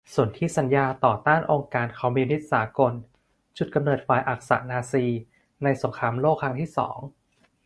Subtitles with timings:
[0.15, 2.93] สนธิสัญญาต่อต้านองค์การคอมมิวนิสต์สากล
[3.57, 5.05] จุดกำเนิด ฝ่ายอักษะ-นาซี
[5.63, 6.97] ใน สงครามโลกครั้งที่สอง